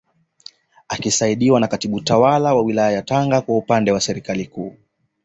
[0.87, 4.77] Akisaidiwa na Katibu Tawala wa Wilaya ya Tanga kwa upande wa Serikali Kuu